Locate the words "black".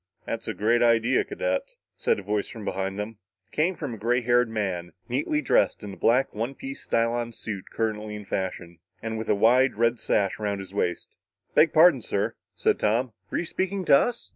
5.97-6.33